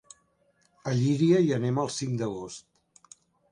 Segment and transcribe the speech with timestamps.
[0.91, 3.15] A Llíria hi anem el cinc d'agost.